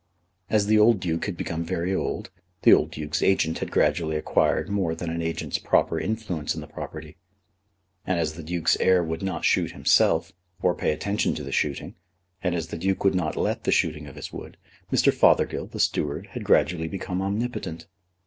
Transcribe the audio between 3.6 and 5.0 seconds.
gradually acquired more